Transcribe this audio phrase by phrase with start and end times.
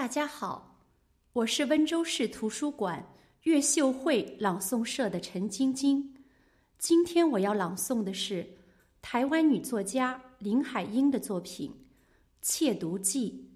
[0.00, 0.80] 大家好，
[1.34, 3.06] 我是温州市图书馆
[3.42, 6.24] 越秀会朗诵社的陈晶晶。
[6.78, 8.48] 今天我要朗诵的是
[9.02, 11.70] 台湾女作家林海音的作品
[12.40, 13.46] 《窃读记》。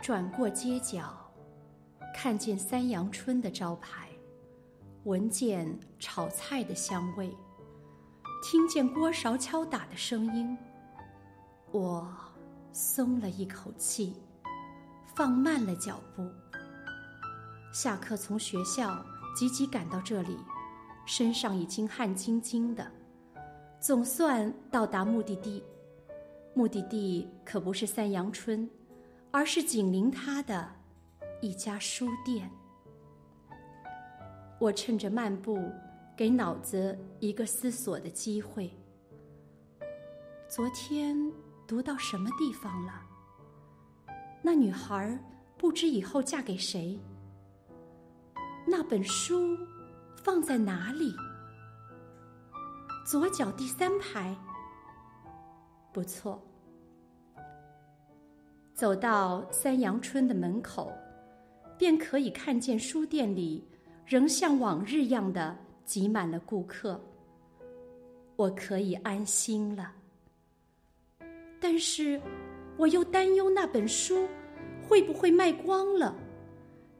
[0.00, 1.32] 转过街角，
[2.12, 4.08] 看见三阳春的招牌，
[5.04, 7.32] 闻见炒菜的香味。
[8.40, 10.56] 听见锅勺敲打的声音，
[11.72, 12.08] 我
[12.72, 14.14] 松了一口气，
[15.14, 16.24] 放慢了脚步。
[17.72, 19.04] 下课从学校
[19.36, 20.38] 急急赶到这里，
[21.04, 22.88] 身上已经汗津津的，
[23.80, 25.62] 总算到达目的地。
[26.54, 28.70] 目的地可不是三阳春，
[29.32, 30.68] 而是紧邻它的
[31.40, 32.48] 一家书店。
[34.60, 35.58] 我趁着漫步。
[36.18, 38.68] 给脑子一个思索的机会。
[40.48, 41.16] 昨天
[41.64, 42.92] 读到什么地方了？
[44.42, 45.16] 那女孩
[45.56, 46.98] 不知以后嫁给谁？
[48.66, 49.56] 那本书
[50.16, 51.14] 放在哪里？
[53.06, 54.36] 左脚第三排。
[55.92, 56.42] 不错。
[58.74, 60.92] 走到三阳春的门口，
[61.78, 63.64] 便可以看见书店里
[64.04, 65.56] 仍像往日样的。
[65.88, 67.00] 挤满了顾客，
[68.36, 69.90] 我可以安心了。
[71.58, 72.20] 但是，
[72.76, 74.28] 我又担忧那本书
[74.86, 76.14] 会不会卖光了，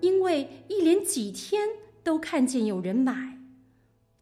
[0.00, 1.68] 因为一连几天
[2.02, 3.38] 都看见有人买，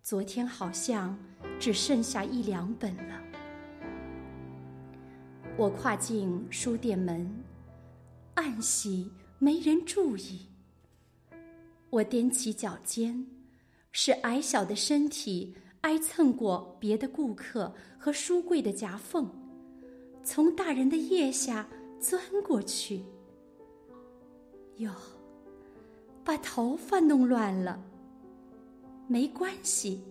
[0.02, 1.18] 昨天好像
[1.58, 3.18] 只剩下一两本了。
[5.56, 7.34] 我跨进书店门，
[8.34, 10.46] 暗喜没人注意。
[11.88, 13.26] 我踮起脚尖。
[13.92, 19.28] 使矮小的身体挨蹭过别的顾客和书柜的夹缝，
[20.22, 23.02] 从大人的腋下钻过去。
[24.76, 24.92] 哟，
[26.24, 27.82] 把头发弄乱了。
[29.06, 30.02] 没关系，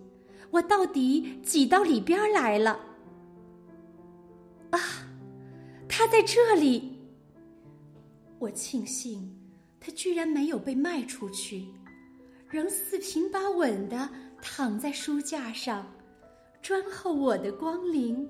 [0.50, 2.78] 我到底挤到里边来了。
[4.70, 4.78] 啊，
[5.88, 6.98] 他在这里。
[8.38, 9.34] 我庆幸，
[9.80, 11.66] 他居然没有被卖出去。
[12.50, 14.08] 仍四平八稳的
[14.42, 15.86] 躺在书架上，
[16.60, 18.28] 专候我的光临。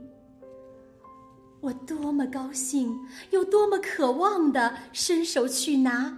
[1.62, 2.94] 我多么高兴，
[3.30, 6.14] 又多么渴望的伸手去拿。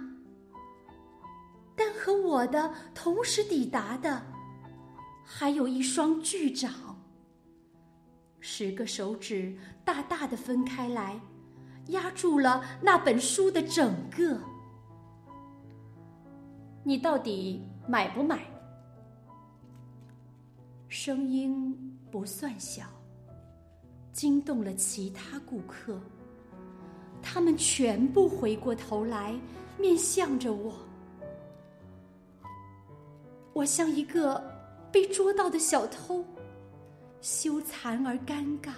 [1.77, 4.21] 但和我的同时抵达的，
[5.23, 6.71] 还有一双巨掌。
[8.41, 11.17] 十个手指大大的分开来，
[11.87, 14.37] 压住了那本书的整个。
[16.83, 17.65] 你到底？
[17.87, 18.39] 买不买？
[20.87, 21.75] 声音
[22.09, 22.85] 不算小，
[24.13, 25.99] 惊动了其他顾客。
[27.21, 29.33] 他们全部回过头来，
[29.77, 30.73] 面向着我。
[33.53, 34.41] 我像一个
[34.91, 36.23] 被捉到的小偷，
[37.21, 38.71] 羞惭而尴尬，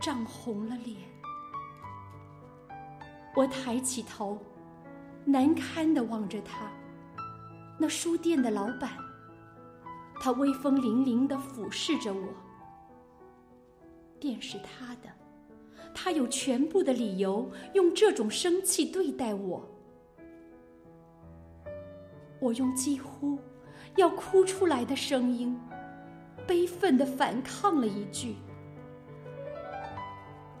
[0.00, 0.96] 涨红了脸。
[3.36, 4.38] 我抬起头，
[5.24, 6.70] 难堪的望着他。
[7.76, 8.90] 那书店的老板，
[10.20, 12.28] 他威风凛凛的俯视着我。
[14.20, 15.10] 店是他的，
[15.92, 19.62] 他有全部的理由用这种生气对待我。
[22.40, 23.38] 我用几乎
[23.96, 25.58] 要哭出来的声音，
[26.46, 28.36] 悲愤的反抗了一句：“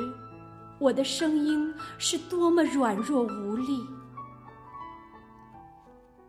[0.80, 3.86] 我的声音是多么软弱无力，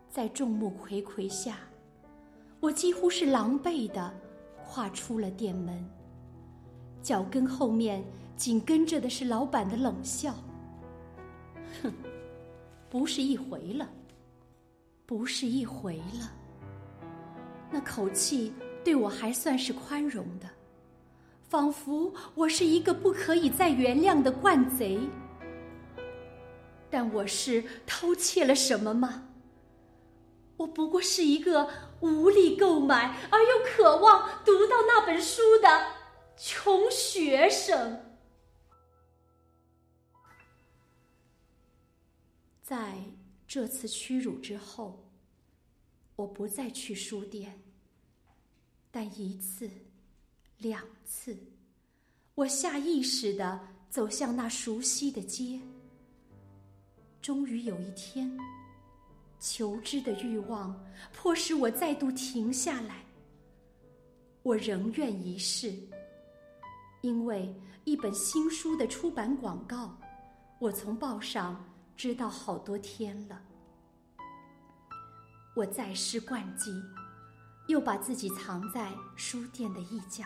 [0.09, 1.55] 在众目睽睽下，
[2.59, 4.13] 我几乎是狼狈的
[4.65, 5.89] 跨出了店门，
[7.01, 8.03] 脚跟后面
[8.35, 10.35] 紧跟着的是老板的冷笑。
[11.81, 11.93] 哼，
[12.89, 13.87] 不是一回了，
[15.05, 16.29] 不是一回了。
[17.71, 20.49] 那口气对我还算是宽容的。
[21.51, 24.97] 仿佛我是一个不可以再原谅的惯贼，
[26.89, 29.27] 但我是偷窃了什么吗？
[30.55, 31.69] 我不过是一个
[31.99, 35.87] 无力购买而又渴望读到那本书的
[36.37, 38.01] 穷学生。
[42.61, 42.95] 在
[43.45, 45.03] 这次屈辱之后，
[46.15, 47.61] 我不再去书店，
[48.89, 49.69] 但一次。
[50.61, 51.35] 两次，
[52.35, 53.59] 我下意识的
[53.89, 55.59] 走向那熟悉的街。
[57.19, 58.31] 终于有一天，
[59.39, 60.79] 求知的欲望
[61.11, 63.03] 迫使我再度停下来。
[64.43, 65.73] 我仍愿一试，
[67.01, 67.51] 因为
[67.83, 69.97] 一本新书的出版广告，
[70.59, 71.67] 我从报上
[71.97, 73.41] 知道好多天了。
[75.55, 76.71] 我再施灌机，
[77.67, 80.23] 又把自己藏在书店的一角。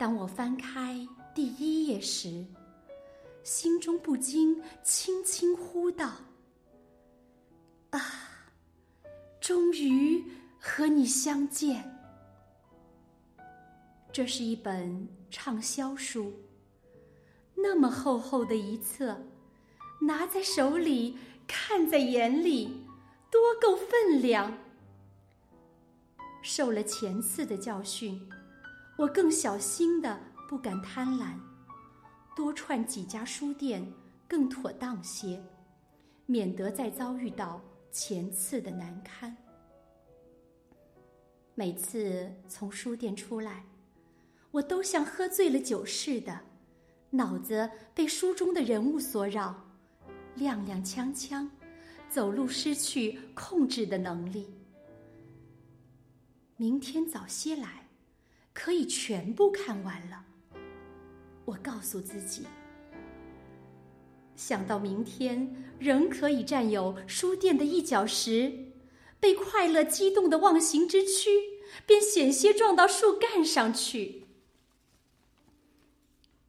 [0.00, 2.42] 当我翻开第一页时，
[3.44, 6.10] 心中不禁轻轻呼道
[7.92, 8.00] ：“啊，
[9.42, 10.24] 终于
[10.58, 11.84] 和你相见！”
[14.10, 16.32] 这是一本畅销书，
[17.54, 19.20] 那么厚厚的一册，
[20.00, 22.86] 拿在手里，看在眼里，
[23.30, 24.56] 多够分量。
[26.40, 28.18] 受了前次的教训，
[29.00, 31.32] 我更小心的不敢贪婪，
[32.36, 33.82] 多串几家书店
[34.28, 35.42] 更妥当些，
[36.26, 39.34] 免得再遭遇到前次的难堪。
[41.54, 43.64] 每次从书店出来。
[44.50, 46.38] 我都像喝醉了酒似的，
[47.08, 49.66] 脑子被书中的人物所扰，
[50.36, 51.48] 踉踉跄跄，
[52.10, 54.52] 走路失去控制的能力。
[56.56, 57.86] 明天早些来，
[58.52, 60.24] 可以全部看完了。
[61.44, 62.46] 我告诉自己，
[64.36, 68.72] 想到明天仍可以占有书店的一角时，
[69.18, 71.30] 被快乐激动的忘形之躯，
[71.86, 74.24] 便险些撞到树干上去。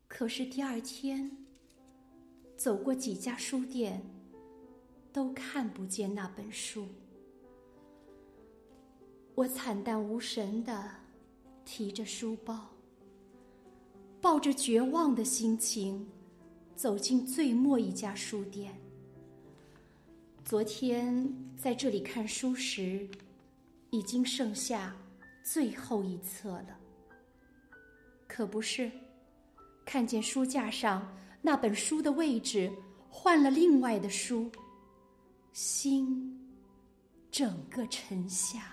[0.08, 1.38] 可是第二天，
[2.56, 4.06] 走过几家书店，
[5.12, 6.88] 都看不见那本书。
[9.34, 11.01] 我惨淡无神的
[11.66, 12.70] 提着书包，
[14.20, 16.08] 抱着绝望的心情，
[16.76, 18.74] 走进最末一家书店。
[20.44, 23.08] 昨天在这里看书时，
[23.90, 24.96] 已经剩下
[25.44, 26.78] 最后一册了。
[28.28, 28.92] 可不是。
[29.84, 31.12] 看见书架上
[31.42, 32.72] 那本书的位置
[33.10, 34.50] 换了另外的书，
[35.52, 36.40] 心
[37.32, 38.72] 整个沉下。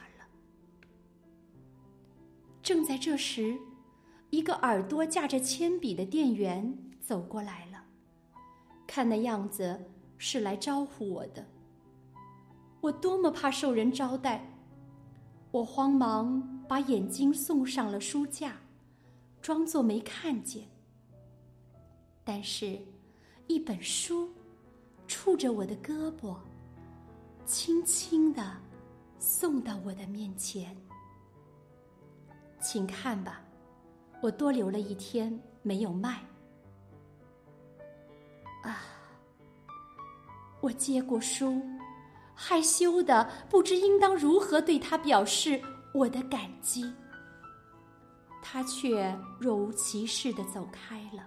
[2.69, 3.57] 正在这时，
[4.29, 7.83] 一个耳朵架着铅笔的店员走过来了，
[8.87, 11.43] 看那样子是来招呼我的。
[12.83, 14.47] 我多么怕受人招待，
[15.51, 18.55] 我慌忙把眼睛送上了书架，
[19.41, 20.69] 装作没看见。
[22.23, 22.79] 但是，
[23.47, 24.31] 一本书
[25.07, 26.37] 触着我的胳膊，
[27.47, 28.59] 轻轻的
[29.19, 30.77] 送到我的面前。
[32.71, 33.41] 请看吧，
[34.21, 36.23] 我多留了一天没有卖。
[38.63, 38.83] 啊！
[40.61, 41.63] 我接过书，
[42.35, 45.59] 害羞的不知应当如何对他表示
[45.95, 46.93] 我的感激。
[48.43, 51.27] 他却若无其事的走开了。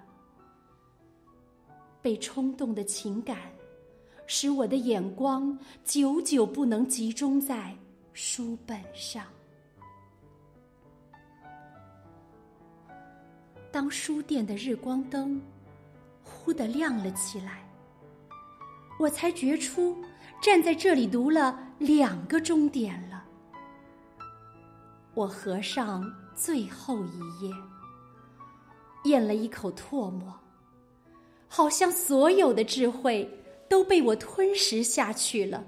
[2.03, 3.51] 被冲动的情感，
[4.27, 7.75] 使我的眼光久久不能集中在
[8.13, 9.25] 书本上。
[13.71, 15.41] 当书店的日光灯
[16.23, 17.65] 忽地亮了起来，
[18.99, 19.95] 我才觉出
[20.41, 23.23] 站在这里读了两个钟点了。
[25.13, 26.03] 我合上
[26.35, 27.53] 最后一页，
[29.05, 30.33] 咽了一口唾沫。
[31.47, 33.29] 好像所有的智慧
[33.67, 35.61] 都被我吞食下去了。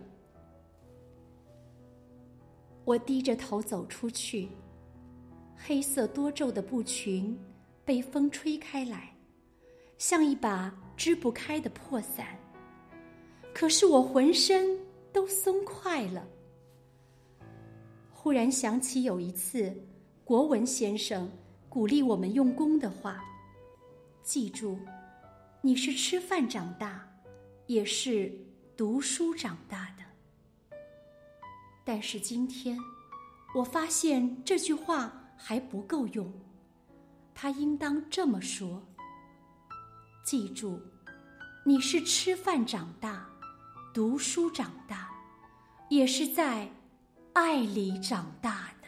[2.86, 4.48] 我低着头走出去，
[5.58, 7.38] 黑色多皱的布裙
[7.86, 9.16] 被风吹开来，
[9.98, 12.28] 像一把支不开的破伞。
[13.54, 14.78] 可是我浑身
[15.12, 16.28] 都松快了。
[18.12, 19.76] 忽然想起有一次，
[20.24, 21.30] 国文先生
[21.68, 23.22] 鼓励我们用功的话，
[24.24, 24.78] 记住。
[25.62, 27.08] 你是吃饭长大，
[27.68, 28.34] 也是
[28.76, 30.04] 读书长大的。
[31.86, 32.78] 但是今天，
[33.54, 36.32] 我发现这句话还不够用，
[37.36, 38.82] 他应当这么说：
[40.24, 40.80] 记住，
[41.66, 43.28] 你是吃饭长大，
[43.94, 45.10] 读书长大，
[45.90, 46.72] 也是在
[47.34, 48.83] 爱里长大的。